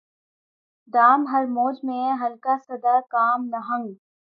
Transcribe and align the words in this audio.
دام 0.93 1.27
ہر 1.31 1.43
موج 1.47 1.75
میں 1.83 1.99
ہے 2.03 2.11
حلقۂ 2.21 2.55
صد 2.67 2.85
کام 3.09 3.39
نہنگ 3.45 3.87